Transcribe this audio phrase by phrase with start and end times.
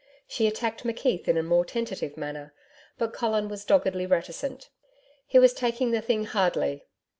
[0.27, 2.55] She attacked McKeith in a more tentative manner,
[2.97, 4.69] but Colin was doggedly reticent.
[5.27, 6.87] He was taking the thing hardly.